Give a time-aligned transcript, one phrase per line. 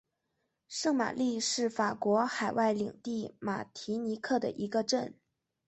[0.67, 5.13] 圣玛丽是法国海外领地马提尼克的一个镇。